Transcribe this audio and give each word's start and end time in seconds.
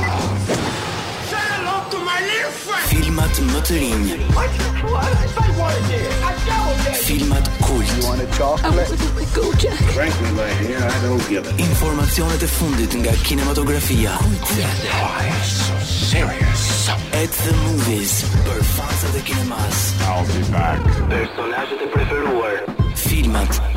Say 1.32 1.40
hello 1.54 1.78
to 1.94 2.00
my 2.04 2.20
little 2.28 2.52
friend! 2.52 2.84
Filmat 2.92 3.40
më 3.54 3.62
të 3.70 3.78
rinj. 3.80 4.10
What? 4.36 4.52
What? 4.92 5.08
I 5.08 5.32
say 5.38 5.54
what 5.62 5.80
here. 5.88 6.04
I 6.20 6.34
double 6.44 7.00
Filmat 7.08 7.48
kult. 7.64 7.88
You 7.96 8.10
want 8.12 8.26
a 8.28 8.28
chocolate? 8.36 8.92
I 8.92 8.92
want 9.16 9.32
go 9.40 9.48
Jack. 9.64 9.80
Frankly, 9.96 10.32
my 10.42 10.52
hair, 10.68 10.84
I 10.84 10.98
don't 11.08 11.24
give 11.32 11.48
it. 11.48 11.56
Informacionet 11.70 12.44
e 12.44 12.50
fundit 12.60 12.92
nga 13.00 13.14
kinematografia. 13.24 14.20
Kultse. 14.20 14.68
Oh, 14.68 15.00
Why 15.00 15.32
so 15.48 15.76
serious? 16.12 16.92
At 17.24 17.32
the 17.48 17.56
movies. 17.72 18.26
Për 18.44 18.60
fansat 18.76 19.16
e 19.16 19.22
kinemas. 19.32 19.80
I'll 20.12 20.28
be 20.28 20.44
back. 20.52 20.84
Personazhet 21.08 21.88
e 21.88 21.88
preferuar. 21.96 22.59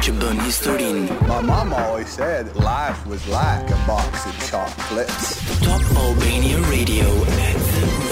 Që 0.02 0.12
bën 0.18 0.40
historinë 0.42 1.16
My 1.28 1.36
mama 1.46 1.76
always 1.82 2.08
said 2.08 2.48
life 2.56 3.06
was 3.06 3.22
like 3.28 3.70
a 3.70 3.78
box 3.86 4.26
of 4.26 4.34
chocolates 4.50 5.30
Top 5.62 5.80
Albania 5.96 6.58
Radio 6.74 7.06
at 7.06 7.60
the 7.74 8.11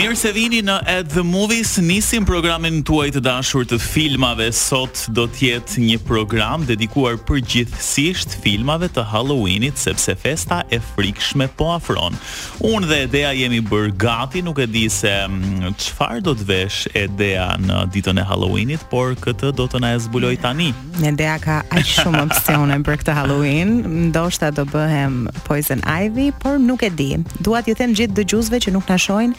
Mirë 0.00 0.14
se 0.16 0.30
vini 0.32 0.60
në 0.64 0.74
At 0.88 1.10
The 1.12 1.20
Movies, 1.28 1.74
nisim 1.84 2.24
programin 2.24 2.78
tuaj 2.88 3.10
të 3.18 3.20
dashur 3.20 3.66
të 3.68 3.76
filmave. 3.84 4.46
Sot 4.56 5.02
do 5.12 5.26
të 5.28 5.40
jetë 5.50 5.82
një 5.82 5.98
program 6.08 6.62
dedikuar 6.64 7.18
përgjithsisht 7.28 8.38
filmave 8.40 8.88
të 8.96 9.04
Halloweenit, 9.10 9.76
sepse 9.82 10.14
festa 10.22 10.62
e 10.72 10.78
frikshme 10.94 11.50
po 11.58 11.68
afron. 11.74 12.16
Unë 12.64 12.88
dhe 12.88 13.00
Edea 13.10 13.32
jemi 13.42 13.58
bërë 13.66 13.90
gati, 14.00 14.40
nuk 14.46 14.62
e 14.64 14.68
di 14.72 14.86
se 14.92 15.12
mm, 15.26 15.74
çfarë 15.82 16.24
do 16.30 16.32
të 16.40 16.48
vesh 16.48 16.80
Edea 17.02 17.50
në 17.60 17.82
ditën 17.98 18.22
e 18.22 18.26
Halloweenit, 18.30 18.86
por 18.92 19.12
këtë 19.26 19.52
do 19.60 19.68
të 19.68 19.82
na 19.84 19.92
e 19.98 20.00
zbuloj 20.06 20.32
tani. 20.46 20.70
Edea 21.10 21.36
ka 21.44 21.58
aq 21.68 21.84
shumë 21.98 22.22
opsione 22.24 22.80
për 22.88 23.02
këtë 23.04 23.18
Halloween, 23.18 23.76
ndoshta 24.10 24.48
do 24.56 24.64
bëhem 24.70 25.26
Poison 25.46 25.84
Ivy, 25.88 26.30
por 26.42 26.56
nuk 26.62 26.88
e 26.88 26.88
di. 26.90 27.10
Dua 27.44 27.60
t'ju 27.66 27.76
them 27.82 27.92
gjithë 27.96 28.18
dëgjuesve 28.22 28.64
që 28.66 28.74
nuk 28.78 28.88
na 28.88 28.96
shohin, 29.00 29.36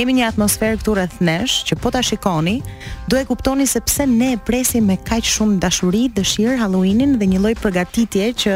Kemi 0.00 0.14
një 0.16 0.30
atmosferë 0.32 0.78
këtu 0.80 0.92
rreth 0.96 1.16
nesh 1.20 1.54
që 1.68 1.76
po 1.82 1.90
ta 1.92 2.00
shikoni, 2.00 2.62
do 3.12 3.18
e 3.20 3.24
kuptoni 3.28 3.66
se 3.68 3.82
pse 3.84 4.06
ne 4.08 4.30
e 4.32 4.38
presim 4.40 4.86
me 4.88 4.94
kaq 4.96 5.28
shumë 5.28 5.58
dashuri, 5.60 6.06
dëshirë 6.16 6.54
Halloweenin 6.62 7.18
dhe 7.20 7.26
një 7.34 7.40
lloj 7.42 7.52
përgatitje 7.60 8.30
që 8.46 8.54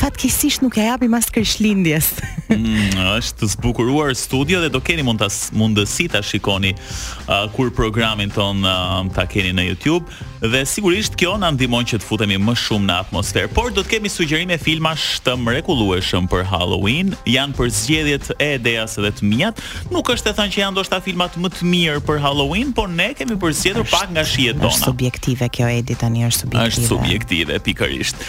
fatkeqësisht 0.00 0.64
nuk 0.66 0.80
e 0.82 0.88
japim 0.88 1.14
as 1.14 1.30
Krishtlindjes. 1.30 2.10
Mm, 2.52 2.98
është 3.16 3.38
të 3.40 3.46
zbukuruar 3.54 4.10
studio 4.18 4.58
dhe 4.60 4.68
do 4.68 4.76
keni 4.84 5.00
mund 5.06 5.22
mundësi 5.56 6.04
ta 6.12 6.20
shikoni 6.20 6.74
uh, 6.74 7.46
kur 7.54 7.70
programin 7.72 8.28
ton 8.28 8.58
uh, 8.66 8.98
ta 9.16 9.22
keni 9.30 9.54
në 9.56 9.64
YouTube 9.70 10.10
dhe 10.52 10.60
sigurisht 10.68 11.16
kjo 11.16 11.38
na 11.40 11.48
ndihmon 11.54 11.86
që 11.88 12.02
të 12.02 12.04
futemi 12.10 12.36
më 12.42 12.52
shumë 12.60 12.84
në 12.90 12.96
atmosferë. 13.06 13.48
Por 13.56 13.70
do 13.72 13.80
të 13.80 13.94
kemi 13.94 14.12
sugjerime 14.12 14.58
filmash 14.60 15.22
të 15.24 15.32
mrekullueshëm 15.46 16.26
për 16.28 16.44
Halloween, 16.50 17.14
janë 17.30 17.56
për 17.56 17.70
zgjedhjet 17.78 18.28
e 18.34 18.50
Edeas 18.58 18.98
dhe 19.00 19.12
të 19.16 19.30
mia. 19.30 19.52
Nuk 19.94 20.12
është 20.12 20.28
të 20.28 20.36
thënë 20.42 20.52
që 20.58 20.62
ndoshta 20.74 21.00
filmat 21.04 21.36
më 21.40 21.50
të 21.56 21.66
mirë 21.72 22.02
për 22.06 22.20
Halloween, 22.24 22.72
por 22.76 22.90
ne 22.96 23.10
kemi 23.16 23.36
përzgjedhur 23.42 23.88
pak 23.92 24.12
nga 24.16 24.24
shihet 24.28 24.58
tona. 24.60 24.72
Është 24.72 24.88
subjektive 24.92 25.50
kjo 25.56 25.70
edit 25.80 26.02
tani 26.02 26.26
është 26.28 26.46
subjektive. 26.46 26.70
Është 26.72 26.88
subjektive 26.92 27.58
pikërisht. 27.68 28.24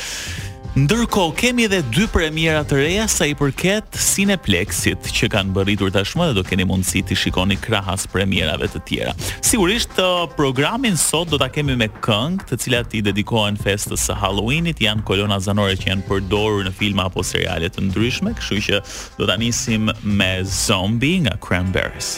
Ndërkohë 0.74 1.36
kemi 1.38 1.68
edhe 1.68 1.84
dy 1.94 2.08
premiera 2.10 2.64
të 2.66 2.78
reja 2.80 3.04
sa 3.06 3.28
i 3.30 3.36
përket 3.38 3.94
Cineplexit, 4.02 5.06
që 5.14 5.28
kanë 5.36 5.54
bërritur 5.54 5.92
tashmë 5.94 6.32
dhe 6.32 6.38
do 6.40 6.44
keni 6.48 6.66
mundësi 6.66 7.04
të 7.06 7.18
shikoni 7.24 7.60
krahas 7.62 8.08
premierave 8.10 8.66
të 8.74 8.82
tjera. 8.90 9.14
Sigurisht 9.46 9.94
uh, 10.02 10.26
programin 10.34 10.98
sot 10.98 11.30
do 11.30 11.38
ta 11.38 11.52
kemi 11.54 11.78
me 11.78 11.92
këngë, 12.02 12.48
të 12.50 12.60
cilat 12.66 12.98
i 12.98 13.04
dedikohen 13.06 13.62
festës 13.62 14.08
së 14.10 14.18
Halloweenit, 14.24 14.82
janë 14.82 15.06
kolona 15.12 15.38
zanore 15.46 15.78
që 15.78 15.92
janë 15.92 16.10
përdorur 16.10 16.66
në 16.66 16.74
filma 16.82 17.06
apo 17.06 17.22
seriale 17.22 17.70
të 17.70 17.86
ndryshme, 17.92 18.34
kështu 18.42 18.62
që 18.72 18.82
do 19.22 19.30
ta 19.30 19.38
nisim 19.38 19.92
me 20.02 20.32
Zombie 20.56 21.20
nga 21.28 21.38
Cranberries. 21.38 22.16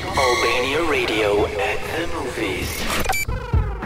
Top 0.00 0.04
Albania 0.14 0.82
Radio 0.90 1.46
at 1.56 1.80
the 1.96 2.04
movies. 2.20 2.68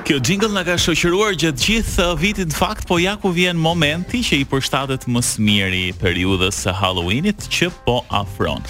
Kjo 0.03 0.19
jingle 0.19 0.51
nga 0.59 0.65
ka 0.67 0.75
shoqëruar 0.75 1.37
gjatë 1.39 1.67
gjithë 1.69 2.07
vitit 2.19 2.57
fakt, 2.57 2.83
po 2.91 2.99
ja 2.99 3.13
ku 3.15 3.31
vjen 3.31 3.55
momenti 3.55 4.19
që 4.27 4.41
i 4.43 4.49
përshtatet 4.51 5.07
më 5.07 5.23
smiri 5.29 5.85
periudës 6.03 6.59
së 6.65 6.75
Halloweenit 6.81 7.47
që 7.55 7.71
po 7.87 8.01
afron. 8.11 8.67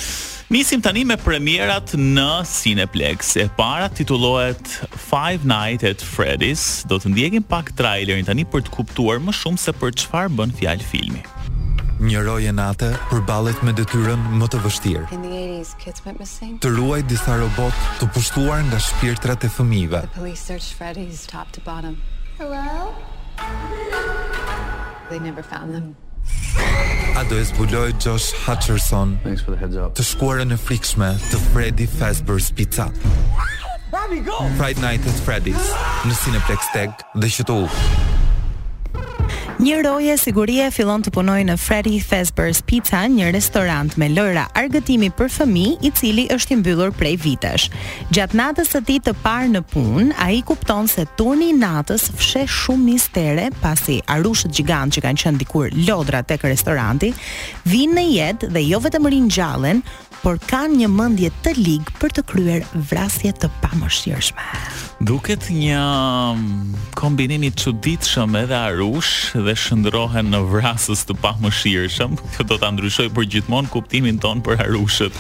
Nisim 0.53 0.85
tani 0.85 1.07
me 1.09 1.17
premierat 1.17 1.97
në 1.97 2.29
Cineplex. 2.51 3.33
E 3.41 3.49
para 3.57 3.89
titullohet 3.89 4.61
Five 5.09 5.49
Nights 5.49 5.89
at 5.95 6.05
Freddy's. 6.05 6.83
Do 6.93 7.01
të 7.01 7.15
ndiejim 7.17 7.49
pak 7.49 7.73
trailerin 7.73 8.29
tani 8.29 8.45
për 8.53 8.69
të 8.69 8.77
kuptuar 8.77 9.23
më 9.25 9.39
shumë 9.41 9.65
se 9.65 9.73
për 9.81 9.97
çfarë 10.05 10.37
bën 10.43 10.59
fjalë 10.61 10.93
filmi 10.93 11.25
një 12.01 12.21
roje 12.25 12.53
nate 12.57 12.87
përballet 13.11 13.59
me 13.67 13.73
detyrën 13.77 14.21
më 14.41 14.47
të 14.53 14.61
vështirë. 14.65 15.19
Të 16.65 16.71
ruaj 16.77 17.01
disa 17.11 17.35
robot 17.41 17.81
të 18.01 18.09
pushtuar 18.15 18.63
nga 18.69 18.79
shpirtrat 18.81 19.45
e 19.45 19.51
fëmijëve. 19.53 20.01
A 27.19 27.23
do 27.29 27.37
e 27.39 27.45
zbuloj 27.49 27.93
Josh 27.99 28.31
Hutcherson 28.47 29.17
Të 29.95 30.05
shkuarën 30.11 30.53
e 30.55 30.59
frikshme 30.61 31.09
të 31.31 31.41
Freddy 31.49 31.87
Fazbear's 31.89 32.51
Pizza 32.53 32.89
Friday 34.61 34.85
Night 34.85 35.09
at 35.09 35.21
Freddy's 35.27 35.73
Në 36.07 36.17
Cineplex 36.23 36.71
Tag 36.77 37.03
dhe 37.17 37.31
që 37.39 37.49
të 37.49 37.59
ufë 37.65 38.10
Një 39.61 39.83
roje 39.85 40.15
sigurie 40.17 40.71
fillon 40.73 41.03
të 41.05 41.11
punojë 41.13 41.45
në 41.51 41.55
Freddy 41.61 41.99
Fazbear's 42.01 42.63
Pizza, 42.65 43.03
një 43.13 43.27
restorant 43.35 43.93
me 44.01 44.07
lojra 44.09 44.47
argëtimi 44.57 45.11
për 45.19 45.29
fëmijë, 45.35 45.75
i 45.85 45.91
cili 45.99 46.23
është 46.33 46.55
i 46.55 46.57
mbyllur 46.63 46.95
prej 46.97 47.11
vitesh. 47.21 47.67
Gjatë 48.09 48.39
natës 48.41 48.71
së 48.73 48.81
ditë 48.89 49.11
të 49.11 49.13
parë 49.21 49.51
në 49.51 49.61
punë, 49.69 50.17
ai 50.17 50.39
kupton 50.49 50.89
se 50.89 51.05
turni 51.21 51.51
i 51.53 51.57
natës 51.61 52.07
fsheh 52.17 52.49
shumë 52.49 52.89
mistere 52.95 53.49
pasi 53.61 53.99
arushët 54.17 54.55
gjigant 54.57 54.97
që 54.97 55.03
kanë 55.05 55.25
qenë 55.27 55.43
dikur 55.45 55.69
lodra 55.91 56.23
tek 56.25 56.47
restoranti 56.49 57.11
vinë 57.69 57.99
në 58.01 58.07
jetë 58.15 58.51
dhe 58.57 58.63
jo 58.65 58.81
vetëm 58.87 59.11
ringjallen, 59.13 59.85
por 60.25 60.41
kanë 60.49 60.81
një 60.81 60.89
mendje 60.97 61.31
të 61.45 61.59
ligë 61.61 61.99
për 62.01 62.17
të 62.17 62.25
kryer 62.33 62.65
vrasje 62.95 63.35
të 63.43 63.53
pamëshirshme. 63.67 64.89
Duket 65.01 65.47
një 65.49 65.81
mm, 66.37 66.81
kombinimi 67.01 67.49
i 67.49 67.53
çuditshëm 67.63 68.35
edhe 68.37 68.59
arush 68.69 69.31
dhe 69.47 69.55
shndrohen 69.57 70.29
në 70.35 70.43
vrasës 70.53 71.07
të 71.09 71.17
pamëshirshëm. 71.25 72.19
Këtë 72.35 72.49
do 72.51 72.59
ta 72.61 72.69
ndryshoj 72.75 73.07
për 73.17 73.29
gjithmonë 73.33 73.73
kuptimin 73.73 74.21
ton 74.21 74.45
për 74.45 74.61
arushët 74.67 75.17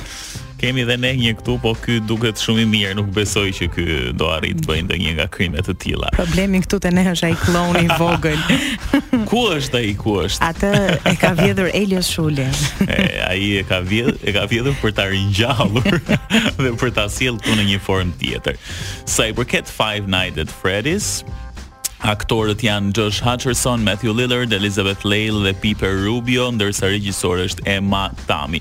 kemi 0.61 0.85
dhe 0.89 0.97
ne 1.01 1.11
një 1.17 1.33
këtu, 1.41 1.55
po 1.63 1.73
ky 1.85 1.99
duket 2.05 2.39
shumë 2.41 2.63
i 2.63 2.67
mirë, 2.69 2.93
nuk 2.99 3.09
besoj 3.17 3.47
që 3.57 3.67
ky 3.75 3.87
do 4.21 4.29
arrit 4.33 4.61
të 4.61 4.69
bëjë 4.69 4.85
ndonjë 4.87 5.15
nga 5.19 5.27
krimet 5.33 5.71
e 5.73 5.77
tilla. 5.83 6.11
Problemi 6.19 6.61
këtu 6.65 6.81
te 6.85 6.93
ne 6.95 7.05
është 7.15 7.29
ai 7.31 7.37
kloni 7.45 7.83
i 7.87 8.01
vogël. 8.01 8.45
Ku 9.31 9.45
është 9.55 9.79
ai, 9.79 9.91
ku 9.99 10.15
është? 10.25 10.43
Atë 10.43 10.71
e 11.07 11.13
ka 11.21 11.29
vjedhur 11.39 11.69
Elias 11.77 12.09
Shule. 12.11 12.49
Ai 12.89 13.07
ai 13.27 13.45
e 13.61 13.63
ka 13.69 13.79
vjedhur, 13.87 14.17
e 14.27 14.33
ka 14.35 14.43
vjedhur 14.51 14.75
për 14.81 14.95
ta 14.97 15.05
ringjallur 15.11 15.99
dhe 16.63 16.73
për 16.81 16.95
ta 16.97 17.05
sjellë 17.11 17.39
këtu 17.43 17.59
në 17.59 17.67
një 17.69 17.81
formë 17.85 18.17
tjetër. 18.23 18.59
Sa 19.11 19.29
i 19.31 19.37
përket 19.37 19.71
Five 19.71 20.09
Nights 20.11 20.43
at 20.47 20.51
Freddy's, 20.51 21.21
Aktorët 22.07 22.63
janë 22.65 22.93
Josh 22.97 23.21
Hutcherson, 23.25 23.83
Matthew 23.85 24.15
Lillard, 24.17 24.53
Elizabeth 24.57 25.05
Leil 25.05 25.37
dhe 25.45 25.53
Piper 25.61 25.99
Rubio, 26.01 26.47
ndërsa 26.55 26.89
regjisore 26.89 27.45
është 27.51 27.67
Emma 27.69 28.07
Tami. 28.27 28.61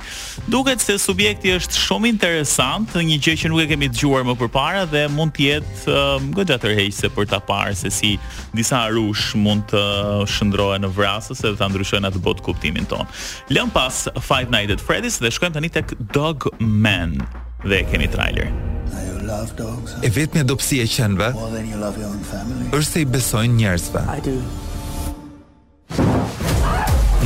Duket 0.52 0.84
se 0.84 0.98
subjekti 1.00 1.54
është 1.56 1.78
shumë 1.86 2.10
interesant, 2.12 2.92
një 3.00 3.20
gjë 3.24 3.38
që 3.44 3.52
nuk 3.54 3.64
e 3.64 3.68
kemi 3.72 3.90
dëgjuar 3.94 4.28
më 4.28 4.36
përpara 4.42 4.84
dhe 4.92 5.06
mund 5.14 5.32
të 5.38 5.46
jetë 5.48 5.96
um, 5.96 6.28
goxha 6.36 6.58
tërheqëse 6.60 7.12
për 7.16 7.30
ta 7.32 7.40
parë 7.48 7.78
se 7.80 7.92
si 7.96 8.16
disa 8.58 8.82
rush 8.92 9.38
mund 9.40 9.68
të 9.72 9.80
uh, 9.80 10.26
shndrohen 10.30 10.84
në 10.84 10.90
vrasës 10.98 11.46
edhe 11.46 11.56
ta 11.62 11.70
ndryshojnë 11.72 12.12
atë 12.12 12.24
botë 12.28 12.44
kuptimin 12.48 12.88
ton. 12.92 13.08
Lëm 13.56 13.72
pas 13.76 14.04
Five 14.20 14.52
Nights 14.52 14.76
at 14.76 14.84
Freddy's 14.84 15.22
dhe 15.24 15.32
shkojmë 15.32 15.56
tani 15.56 15.72
tek 15.80 15.96
Dog 16.16 16.50
Man 16.60 17.22
dhe 17.64 17.86
kemi 17.88 18.12
trailerin 18.12 18.69
love 19.30 19.52
dogs. 19.62 19.94
E 20.02 20.10
vetë 20.12 20.40
me 20.40 20.46
dopsi 20.50 20.80
e 20.84 20.88
qenëve 20.90 21.30
është 22.74 22.86
se 22.90 23.04
i 23.04 23.08
besojnë 23.10 23.58
njerëzve. 23.60 24.02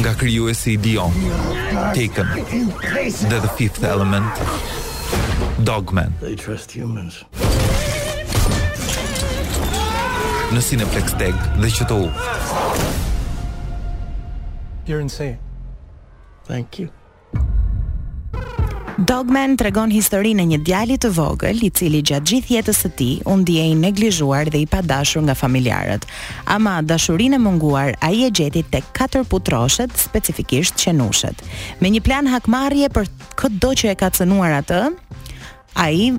Nga 0.04 0.14
kryu 0.20 0.50
e 0.52 0.56
si 0.58 0.74
i 0.76 0.80
Dion, 0.82 1.14
Taken, 1.94 2.32
dhe 2.42 3.38
The 3.38 3.52
Fifth 3.60 3.84
Element, 3.86 4.42
Dogman. 5.68 6.16
They 6.22 6.36
trust 6.36 6.74
humans. 6.76 7.22
Në 10.54 10.62
Cineplex 10.68 11.16
Tag 11.18 11.38
dhe 11.62 11.70
QTO. 11.78 12.02
u. 12.10 12.10
You're 14.86 15.00
insane. 15.00 15.38
Thank 16.50 16.80
you. 16.80 16.90
Dogman 19.02 19.56
tregon 19.58 19.90
historinë 19.90 20.44
e 20.44 20.48
një 20.54 20.58
djalit 20.68 21.02
të 21.02 21.10
vogël, 21.18 21.58
i 21.66 21.72
cili 21.74 22.04
gjatë 22.06 22.28
gjithë 22.30 22.52
jetës 22.54 22.80
së 22.84 22.92
tij 23.00 23.14
u 23.26 23.34
ndiej 23.42 23.72
i 23.72 23.78
neglizhuar 23.80 24.52
dhe 24.54 24.60
i 24.62 24.68
padashur 24.70 25.24
nga 25.26 25.34
familjarët. 25.36 26.06
Ama 26.46 26.76
dashurinë 26.86 27.40
e 27.40 27.40
munguar 27.42 27.96
ai 28.06 28.22
e 28.28 28.30
gjeti 28.30 28.62
tek 28.64 28.92
katër 28.94 29.26
putroshet, 29.26 29.98
specifikisht 29.98 30.78
qenushet. 30.78 31.42
Me 31.82 31.90
një 31.90 32.04
plan 32.06 32.30
hakmarrje 32.30 32.92
për 32.94 33.10
çdo 33.42 33.74
që 33.82 33.92
e 33.96 33.98
ka 33.98 34.12
cënuar 34.14 34.60
atë, 34.62 34.84
ai 35.74 36.14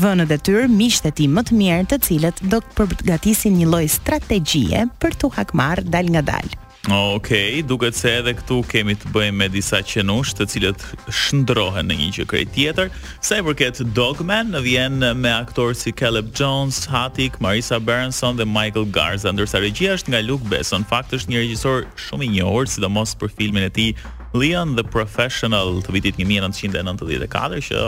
vënë 0.00 0.24
në 0.24 0.28
detyrë 0.32 0.64
miqtë 0.80 1.12
e 1.12 1.16
tij 1.20 1.28
më 1.36 1.44
të 1.50 1.60
mirë, 1.60 1.86
të 1.92 2.00
cilët 2.08 2.40
do 2.48 2.64
të 2.64 2.78
përgatisin 2.80 3.60
një 3.60 3.68
lloj 3.68 3.86
strategjie 4.00 4.86
për 4.96 5.20
t'u 5.20 5.34
hakmarrë 5.36 5.90
dal 5.92 6.08
ngadalë. 6.16 6.63
Ok, 6.92 7.28
duket 7.66 7.96
se 7.96 8.10
edhe 8.12 8.34
këtu 8.36 8.58
kemi 8.68 8.92
të 9.00 9.08
bëjmë 9.14 9.38
me 9.40 9.46
disa 9.48 9.78
qenush 9.88 10.34
të 10.36 10.44
cilët 10.52 10.82
shndrohen 11.16 11.88
në 11.88 11.96
një 11.96 12.08
gjë 12.16 12.26
krejt 12.28 12.50
tjetër. 12.52 12.90
Sa 13.24 13.38
i 13.40 13.44
përket 13.46 13.78
Dogman, 13.96 14.50
në 14.52 14.60
vjen 14.66 14.98
me 15.22 15.32
aktorë 15.32 15.78
si 15.80 15.94
Caleb 15.96 16.28
Jones, 16.36 16.82
Hatik, 16.92 17.38
Marisa 17.40 17.78
Berenson 17.80 18.36
dhe 18.36 18.44
Michael 18.44 18.90
Garza, 18.92 19.32
ndërsa 19.32 19.62
regjia 19.64 19.96
është 19.96 20.12
nga 20.12 20.20
Luke 20.28 20.44
Besson. 20.52 20.84
Fakt 20.90 21.16
është 21.16 21.32
një 21.32 21.44
regjisor 21.46 21.86
shumë 22.08 22.26
i 22.28 22.32
njohur, 22.36 22.68
sidomos 22.68 23.16
për 23.16 23.32
filmin 23.38 23.64
e 23.64 23.72
tij 23.72 23.94
Leon 24.36 24.76
the 24.76 24.84
Professional 24.84 25.80
të 25.88 25.96
vitit 25.96 26.20
1994 26.20 27.64
që 27.70 27.86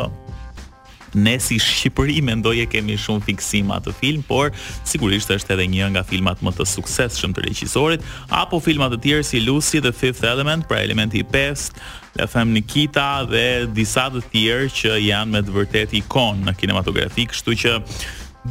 ne 1.16 1.38
si 1.40 1.56
Shqipëri 1.58 2.20
mendoje 2.26 2.66
kemi 2.70 2.96
shumë 3.00 3.24
fiksim 3.32 3.72
atë 3.74 3.94
film, 3.96 4.22
por 4.28 4.52
sigurisht 4.86 5.32
është 5.34 5.56
edhe 5.56 5.66
një 5.72 5.88
nga 5.96 6.02
filmat 6.06 6.42
më 6.44 6.52
të 6.60 6.66
suksesshëm 6.76 7.34
të 7.36 7.46
regjisorit, 7.48 8.04
apo 8.42 8.60
filma 8.62 8.90
të 8.92 9.00
tjerë 9.06 9.26
si 9.30 9.40
Lucy 9.42 9.80
the 9.84 9.94
Fifth 9.96 10.26
Element, 10.28 10.68
pra 10.70 10.82
elementi 10.84 11.24
i 11.24 11.26
pestë, 11.32 11.80
le 12.16 12.26
them 12.32 12.52
Nikita 12.56 13.08
dhe 13.28 13.46
disa 13.76 14.06
të 14.14 14.22
tjerë 14.32 14.70
që 14.76 14.94
janë 15.08 15.34
me 15.36 15.42
të 15.44 15.56
vërtetë 15.56 15.98
ikon 16.04 16.44
në 16.46 16.56
kinematografi, 16.60 17.26
kështu 17.32 17.56
që 17.64 17.74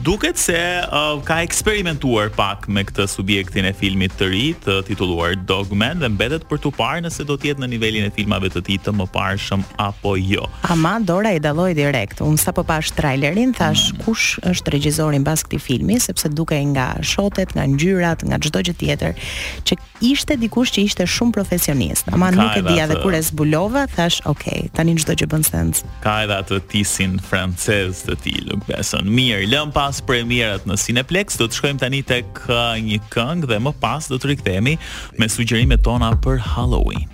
duket 0.03 0.37
se 0.37 0.83
uh, 0.91 1.21
ka 1.23 1.39
eksperimentuar 1.45 2.29
pak 2.35 2.67
me 2.67 2.83
këtë 2.85 3.05
subjektin 3.09 3.67
e 3.69 3.71
filmit 3.75 4.13
të 4.19 4.27
ri 4.31 4.45
të 4.65 4.79
titulluar 4.89 5.35
Dogman 5.47 6.01
dhe 6.01 6.09
mbetet 6.11 6.45
për 6.49 6.59
të 6.65 6.71
parë 6.75 7.03
nëse 7.05 7.23
do 7.27 7.37
të 7.39 7.49
jetë 7.51 7.63
në 7.63 7.69
nivelin 7.75 8.07
e 8.07 8.11
filmave 8.13 8.49
të 8.51 8.63
tij 8.67 8.79
të 8.85 8.93
mëparshëm 8.99 9.63
apo 9.81 10.15
jo. 10.19 10.45
Ama 10.71 10.95
Dora 11.05 11.31
i 11.35 11.39
dalloi 11.39 11.73
direkt. 11.77 12.21
Unë 12.25 12.41
sapo 12.41 12.63
pash 12.67 12.91
trailerin 12.97 13.53
thash 13.57 13.93
mm. 13.93 14.03
kush 14.05 14.27
është 14.49 14.75
regjizori 14.75 15.19
mbas 15.23 15.45
këtij 15.47 15.63
filmi 15.63 15.99
sepse 16.03 16.29
dukej 16.29 16.63
nga 16.75 16.89
shotet, 17.05 17.55
nga 17.55 17.65
ngjyrat, 17.69 18.25
nga 18.27 18.39
çdo 18.41 18.63
gjë 18.65 18.75
tjetër 18.81 19.23
që 19.69 19.77
ishte 20.11 20.35
dikush 20.41 20.73
që 20.75 20.83
ishte 20.89 21.07
shumë 21.07 21.33
profesionist. 21.37 22.09
Ama 22.11 22.33
ka 22.33 22.41
nuk 22.41 22.59
e 22.59 22.65
dia 22.71 22.87
dhe 22.89 22.99
kur 23.03 23.15
e 23.15 23.21
zbulova 23.23 23.85
thash, 23.95 24.19
"Ok, 24.27 24.69
tani 24.75 24.95
çdo 24.99 25.15
gjë 25.15 25.29
bën 25.31 25.47
sens." 25.47 25.85
Ka 26.03 26.19
edhe 26.25 26.35
atë 26.41 26.59
tisin 26.71 27.15
francez 27.21 28.03
të 28.05 28.15
tij, 28.23 28.41
nuk 28.51 28.65
beson. 28.67 29.05
Mirë, 29.07 29.45
lëm 29.51 29.71
pas 29.85 29.99
premierat 30.01 30.63
në 30.65 30.79
Cineplex 30.81 31.35
do 31.37 31.45
të 31.49 31.59
shkojmë 31.59 31.81
tani 31.83 31.99
tek 32.09 32.39
uh, 32.49 32.73
një 32.81 32.97
këngë 33.13 33.49
dhe 33.51 33.59
më 33.61 33.73
pas 33.83 34.07
do 34.09 34.17
të 34.17 34.31
rikthehemi 34.31 34.73
me 35.21 35.27
sugjerimet 35.29 35.83
tona 35.85 36.09
për 36.25 36.39
Halloween. 36.55 37.05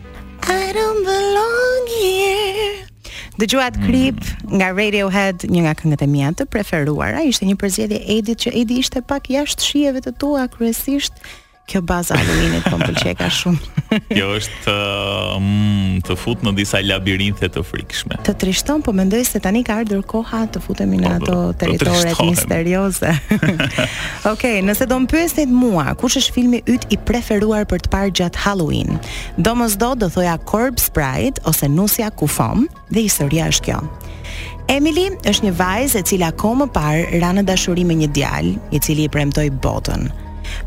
I 0.47 0.71
don't 0.77 1.03
belong 1.03 1.89
here. 1.91 2.69
Dëgjuat 3.41 3.75
Joad 3.75 3.81
mhm. 3.81 3.85
Creep 3.89 4.23
mm. 4.23 4.56
nga 4.62 4.71
Radiohead, 4.77 5.44
një 5.51 5.65
nga 5.65 5.75
këngët 5.81 6.06
e 6.06 6.09
mia 6.15 6.31
të 6.31 6.47
preferuara, 6.53 7.25
ishte 7.27 7.50
një 7.50 7.57
përzgjedhje 7.59 8.00
Edit 8.18 8.45
që 8.45 8.56
Edit 8.62 8.85
ishte 8.85 9.03
pak 9.03 9.27
jashtë 9.35 9.68
shijeve 9.68 10.06
të 10.07 10.15
tua 10.23 10.47
kryesisht 10.53 11.19
kjo 11.71 11.81
baza 11.85 12.15
aluminit 12.19 12.65
po 12.68 12.75
pëlqej 12.83 13.13
ka 13.21 13.29
shumë. 13.31 13.85
kjo 14.15 14.29
është 14.38 14.57
të, 14.65 14.73
mm, 15.38 16.01
të 16.07 16.18
fut 16.19 16.44
në 16.44 16.53
disa 16.57 16.81
labirinthe 16.83 17.47
të 17.53 17.63
frikshme. 17.68 18.18
Të 18.27 18.33
trishton, 18.44 18.83
po 18.83 18.91
mendoj 18.95 19.21
se 19.27 19.39
tani 19.44 19.62
ka 19.68 19.77
ardhur 19.81 20.03
koha 20.12 20.44
të 20.51 20.62
futemi 20.65 21.00
në 21.01 21.13
po, 21.13 21.15
ato 21.18 21.35
po, 21.35 21.57
territore 21.63 22.13
misterioze. 22.27 23.13
Okej, 23.31 24.27
okay, 24.33 24.59
nëse 24.68 24.88
do 24.91 25.00
më 25.06 25.12
pyesni 25.13 25.45
mua, 25.47 25.88
kush 26.00 26.19
është 26.19 26.35
filmi 26.35 26.62
yt 26.75 26.88
i 26.95 27.00
preferuar 27.07 27.63
për 27.71 27.85
të 27.85 27.94
parë 27.94 28.13
gjatë 28.21 28.44
Halloween? 28.44 29.00
Domosdo 29.39 29.94
do 29.95 30.12
thoja 30.12 30.35
Corpse 30.50 30.91
Bride 30.95 31.39
ose 31.47 31.71
Nusja 31.71 32.12
Kufom 32.12 32.68
dhe 32.91 33.07
historia 33.07 33.47
është 33.51 33.69
kjo. 33.71 33.79
Emily 34.71 35.07
është 35.27 35.47
një 35.47 35.51
vajzë 35.59 36.00
e 36.00 36.03
cila 36.12 36.29
kohë 36.39 36.59
më 36.62 36.68
parë 36.75 37.21
ra 37.23 37.31
në 37.35 37.44
dashuri 37.47 37.83
me 37.88 37.97
një 38.03 38.12
djalë, 38.15 38.51
i 38.75 38.79
cili 38.83 39.07
i 39.07 39.12
premtoi 39.12 39.50
botën. 39.63 40.06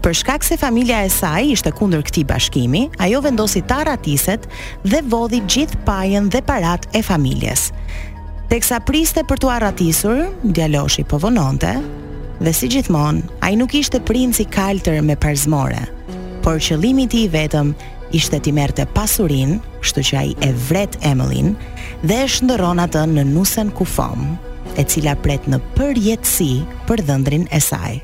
Për 0.05 0.15
shkak 0.21 0.45
se 0.45 0.57
familja 0.61 1.03
e 1.05 1.11
saj 1.13 1.45
ishte 1.55 1.73
kundër 1.77 2.05
këtij 2.07 2.25
bashkimi, 2.29 2.85
ajo 3.03 3.21
vendosi 3.25 3.63
ta 3.71 3.83
ratiset 3.89 4.47
dhe 4.85 5.01
vodhi 5.13 5.41
gjithë 5.51 5.81
pajën 5.87 6.29
dhe 6.33 6.43
parat 6.47 6.87
e 6.95 7.03
familjes. 7.05 7.71
Teksa 8.51 8.79
priste 8.85 9.25
për 9.25 9.41
t'u 9.43 9.51
arratisur, 9.57 10.25
djaloshi 10.45 11.05
po 11.09 11.19
vononte 11.23 11.75
dhe 12.45 12.53
si 12.53 12.69
gjithmonë, 12.69 13.25
ai 13.47 13.55
nuk 13.57 13.75
ishte 13.79 14.01
princ 14.05 14.41
i 14.43 14.47
kaltër 14.57 15.01
me 15.07 15.17
parzmore, 15.17 15.81
por 16.45 16.59
qëllimi 16.61 17.07
i 17.07 17.13
tij 17.15 17.29
vetëm 17.33 17.73
ishte 18.15 18.41
t'i 18.45 18.53
merrte 18.55 18.85
pasurin, 18.95 19.57
kështu 19.83 20.03
që 20.11 20.19
ai 20.21 20.33
e 20.45 20.51
vret 20.69 20.99
mëlin, 21.07 21.55
dhe 22.05 22.19
e 22.25 22.31
shndërron 22.35 22.83
atë 22.85 23.07
në 23.15 23.25
nusen 23.33 23.71
kufom, 23.79 24.35
e 24.79 24.85
cila 24.85 25.15
pret 25.25 25.47
në 25.49 25.63
përjetësi 25.79 26.51
për 26.91 27.07
dëndrin 27.11 27.47
e 27.55 27.61
saj. 27.63 28.03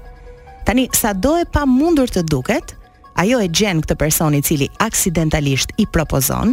Tani, 0.70 0.86
sa 0.94 1.10
do 1.10 1.32
e 1.34 1.42
pa 1.50 1.64
mundur 1.66 2.06
të 2.14 2.20
duket, 2.30 2.76
ajo 3.18 3.40
e 3.42 3.48
gjen 3.50 3.80
këtë 3.82 3.96
person 3.98 4.36
i 4.38 4.40
cili 4.46 4.68
aksidentalisht 4.86 5.72
i 5.82 5.86
propozon, 5.90 6.52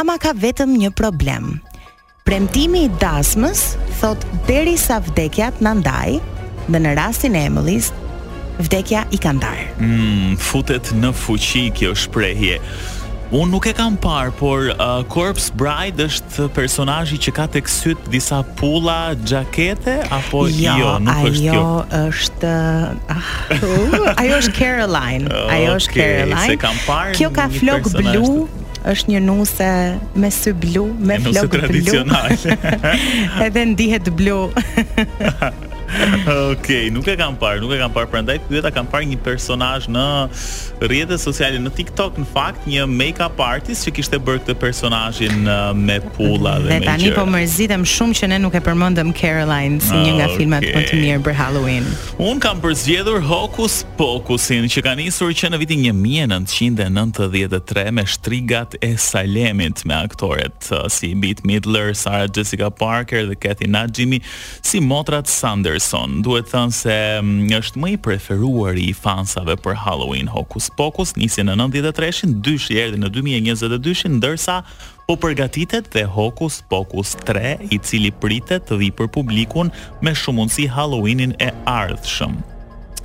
ama 0.00 0.14
ka 0.16 0.32
vetëm 0.32 0.72
një 0.80 0.88
problem. 0.96 1.58
Premtimi 2.24 2.86
i 2.86 2.92
dasmës 3.02 3.66
thot 4.00 4.24
deri 4.48 4.78
sa 4.80 5.02
vdekja 5.04 5.50
të 5.58 5.66
nëndaj, 5.68 6.16
dhe 6.72 6.80
në 6.80 6.94
rastin 6.96 7.36
e 7.36 7.44
Emily's, 7.50 7.90
vdekja 8.56 9.04
i 9.12 9.20
kandar. 9.20 9.60
Mm, 9.84 10.32
futet 10.40 10.94
në 10.96 11.12
fuqi 11.12 11.66
kjo 11.76 11.92
shprehje. 12.06 12.56
Unë 13.32 13.48
nuk 13.48 13.64
e 13.64 13.70
kam 13.72 13.94
parë, 13.96 14.32
por 14.36 14.66
uh, 14.74 14.98
Corpse 15.08 15.48
Bride 15.56 16.04
është 16.04 16.50
personazhi 16.52 17.16
që 17.24 17.32
ka 17.38 17.46
tek 17.54 17.70
syt 17.72 18.02
disa 18.12 18.42
pulla, 18.60 19.14
xhakete 19.16 19.94
apo 20.12 20.42
jo, 20.52 20.74
jo, 20.82 20.90
nuk 21.00 21.22
është 21.30 21.46
kjo. 21.46 21.62
Ajo 21.62 22.02
është 22.12 22.50
ah, 23.14 23.32
uh, 23.56 24.12
ajo 24.20 24.36
është 24.42 24.52
Caroline. 24.58 25.32
Ajo 25.32 25.48
okay, 25.48 25.64
është 25.78 25.96
Caroline. 25.96 26.44
Se 26.50 26.58
kam 26.66 26.82
parë. 26.84 27.16
Kjo 27.16 27.30
ka 27.38 27.46
flok 27.56 27.88
blu, 27.96 28.30
është 28.92 29.14
një 29.14 29.24
nuse 29.30 29.72
me 30.26 30.34
sy 30.42 30.52
blu, 30.66 30.84
me 31.00 31.16
flokë 31.24 31.48
blu. 31.48 32.04
Nuse 32.04 32.46
tradicionale. 32.52 32.96
edhe 33.48 33.64
ndihet 33.72 34.12
blu. 34.20 34.42
Okej, 36.52 36.88
okay, 36.88 36.88
nuk 36.88 37.04
e 37.06 37.12
kam 37.20 37.34
parë, 37.36 37.60
nuk 37.60 37.72
e 37.74 37.76
kam 37.76 37.92
parë 37.92 38.08
prandaj 38.08 38.38
pyeta 38.48 38.70
kam 38.72 38.86
parë 38.88 39.04
një 39.12 39.16
personazh 39.26 39.88
në 39.92 40.04
rrjetet 40.88 41.20
sociale 41.20 41.58
në 41.60 41.72
TikTok 41.76 42.16
në 42.20 42.24
fakt 42.32 42.64
një 42.70 42.86
makeup 42.88 43.38
artist 43.44 43.84
që 43.84 43.92
kishte 43.98 44.20
bërë 44.24 44.40
këtë 44.46 44.56
personazhin 44.62 45.42
uh, 45.44 45.70
me 45.76 45.98
pulla 46.16 46.56
dhe, 46.64 46.70
dhe 46.70 46.78
me 46.78 46.78
gjë. 46.78 46.84
Dhe 46.84 46.88
tani 46.88 47.10
po 47.18 47.24
mërzitem 47.34 47.84
shumë 47.94 48.16
që 48.22 48.30
ne 48.32 48.38
nuk 48.44 48.56
e 48.56 48.62
përmendëm 48.64 49.12
Caroline 49.20 49.82
si 49.84 49.92
një 49.92 50.14
nga 50.16 50.30
okay. 50.30 50.30
Ah, 50.30 50.38
filmat 50.38 50.62
më 50.68 50.82
të 50.88 50.98
mirë 51.02 51.18
për 51.26 51.34
Halloween. 51.42 51.86
Un 52.30 52.38
kam 52.42 52.60
përzgjedhur 52.64 53.20
Hocus 53.28 53.80
Pocusin 54.00 54.68
që 54.72 54.84
ka 54.88 54.92
nisur 54.96 55.32
që 55.36 55.50
në 55.52 55.58
vitin 55.64 55.82
1993 56.00 57.86
me 57.92 58.04
shtrigat 58.14 58.76
e 58.80 58.92
Salemit 59.02 59.82
me 59.84 59.96
aktoret 60.08 60.70
uh, 60.72 60.86
si 60.88 61.10
Beat 61.20 61.42
Midler, 61.44 61.90
Sarah 61.98 62.30
Jessica 62.32 62.70
Parker 62.72 63.26
dhe 63.28 63.34
Kathy 63.36 63.66
Najimi 63.68 64.22
si 64.64 64.78
motrat 64.80 65.26
Sanders 65.30 65.81
Son, 65.82 66.22
Duhet 66.22 66.46
thënë 66.52 66.74
se 66.76 66.94
mm, 67.18 67.50
është 67.58 67.80
më 67.82 67.90
i 67.90 67.98
preferuar 68.06 68.78
i 68.78 68.92
fansave 68.94 69.56
për 69.60 69.74
Halloween 69.82 70.28
Hocus 70.30 70.68
Pocus, 70.78 71.16
nisi 71.18 71.42
në 71.44 71.56
93-shin, 71.58 72.36
dyshi 72.44 72.76
erdhi 72.78 73.00
në 73.02 73.10
2022-shin, 73.12 74.14
ndërsa 74.20 74.60
po 75.08 75.16
përgatitet 75.20 75.90
dhe 75.92 76.04
Hocus 76.14 76.60
Pocus 76.70 77.16
3, 77.26 77.56
i 77.74 77.80
cili 77.82 78.12
pritet 78.14 78.68
të 78.70 78.78
vi 78.78 78.92
për 79.00 79.10
publikun 79.18 79.72
me 80.00 80.14
shumë 80.16 80.40
mundësi 80.44 80.68
Halloweenin 80.70 81.34
e 81.42 81.50
ardhëshëm. 81.74 82.38